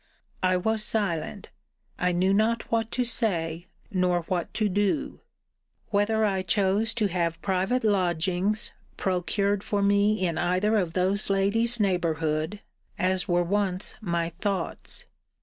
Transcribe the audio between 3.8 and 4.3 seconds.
nor